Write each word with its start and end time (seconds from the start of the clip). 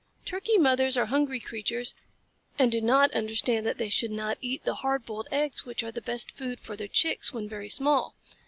Turkey 0.25 0.57
mothers 0.57 0.97
are 0.97 1.05
hungry 1.05 1.39
creatures, 1.39 1.93
and 2.57 2.71
do 2.71 2.81
not 2.81 3.11
understand 3.11 3.67
that 3.67 3.77
they 3.77 3.87
should 3.87 4.09
not 4.09 4.39
eat 4.41 4.65
the 4.65 4.73
hard 4.81 5.05
boiled 5.05 5.27
eggs 5.31 5.63
which 5.63 5.83
are 5.83 5.91
the 5.91 6.01
best 6.01 6.31
food 6.31 6.59
for 6.59 6.75
their 6.75 6.87
Chicks 6.87 7.31
when 7.33 7.47
very 7.47 7.69
small. 7.69 8.15